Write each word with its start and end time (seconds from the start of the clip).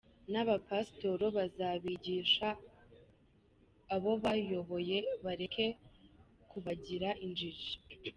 Na 0.31 0.41
ba 0.47 0.55
pastors 0.67 1.33
bazabigisha 1.37 2.47
abobayoboye 3.95 4.97
bareke 5.25 5.65
kubagira 6.49 7.09
injiji. 7.25 7.71